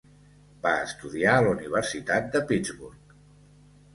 [0.63, 3.15] Va estudiar a la Universitat de Pittsburgh.